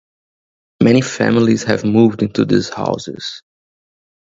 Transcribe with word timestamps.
Many 0.81 1.01
families 1.01 1.61
have 1.65 1.85
moved 1.85 2.23
into 2.23 2.43
these 2.43 2.69
houses. 2.69 3.43